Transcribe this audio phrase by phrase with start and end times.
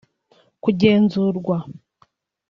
[0.63, 1.57] kugenzurwa